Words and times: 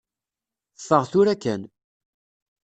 Ffeɣ 0.79 1.03
tura 1.11 1.35
kan. 1.43 1.61